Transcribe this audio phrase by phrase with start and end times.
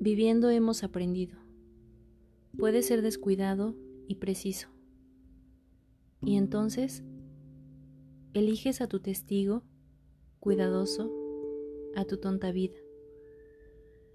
[0.00, 1.36] Viviendo hemos aprendido.
[2.56, 3.74] Puede ser descuidado
[4.06, 4.68] y preciso.
[6.22, 7.02] Y entonces,
[8.32, 9.64] eliges a tu testigo,
[10.38, 11.12] cuidadoso,
[11.96, 12.76] a tu tonta vida.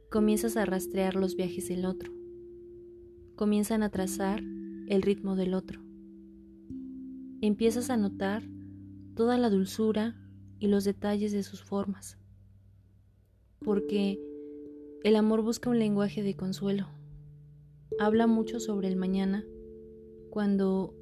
[0.09, 2.13] Comienzas a rastrear los viajes del otro.
[3.35, 4.41] Comienzan a trazar
[4.87, 5.81] el ritmo del otro.
[7.41, 8.41] Empiezas a notar
[9.15, 10.15] toda la dulzura
[10.59, 12.17] y los detalles de sus formas.
[13.59, 14.32] Porque
[15.03, 16.87] el amor busca un lenguaje de consuelo.
[17.99, 19.43] Habla mucho sobre el mañana
[20.29, 20.95] cuando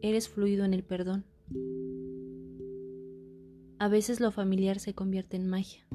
[0.00, 1.26] eres fluido en el perdón.
[3.78, 5.86] A veces lo familiar se convierte en magia.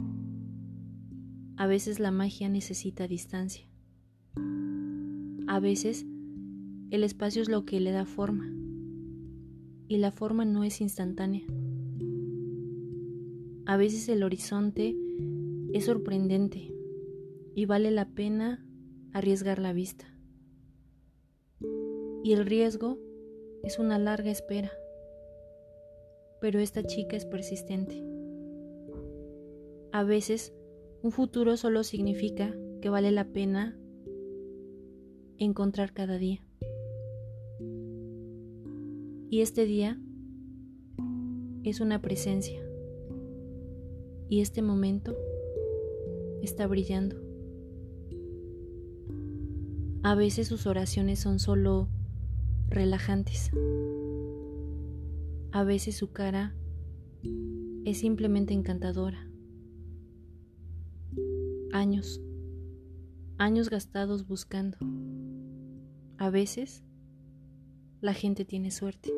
[1.56, 3.66] A veces la magia necesita distancia.
[5.48, 6.06] A veces
[6.92, 8.54] el espacio es lo que le da forma.
[9.88, 11.44] Y la forma no es instantánea.
[13.66, 14.96] A veces el horizonte
[15.74, 16.77] es sorprendente
[17.58, 18.64] y vale la pena
[19.14, 20.06] arriesgar la vista.
[22.24, 23.00] Y el riesgo
[23.64, 24.72] es una larga espera.
[26.40, 28.06] Pero esta chica es persistente.
[29.92, 30.54] A veces,
[31.02, 33.76] un futuro solo significa que vale la pena
[35.40, 36.46] encontrar cada día.
[39.32, 40.00] Y este día
[41.64, 42.62] es una presencia.
[44.30, 45.18] Y este momento
[46.44, 47.27] está brillando.
[50.04, 51.90] A veces sus oraciones son solo
[52.70, 53.52] relajantes.
[55.52, 56.56] A veces su cara
[57.86, 59.28] es simplemente encantadora.
[61.72, 62.22] Años,
[63.38, 64.78] años gastados buscando.
[66.18, 66.84] A veces
[68.02, 69.12] la gente tiene suerte.